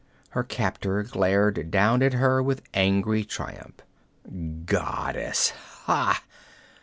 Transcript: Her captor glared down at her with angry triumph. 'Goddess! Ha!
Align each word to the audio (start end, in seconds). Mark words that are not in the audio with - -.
Her 0.31 0.43
captor 0.43 1.03
glared 1.03 1.69
down 1.69 2.01
at 2.01 2.13
her 2.13 2.41
with 2.41 2.63
angry 2.73 3.23
triumph. 3.23 3.81
'Goddess! 4.65 5.51
Ha! 5.85 6.23